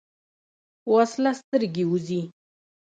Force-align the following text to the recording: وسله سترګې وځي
وسله 0.93 1.31
سترګې 1.39 1.83
وځي 1.87 2.21